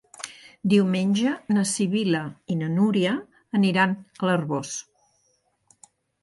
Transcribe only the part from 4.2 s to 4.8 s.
a l'Arboç.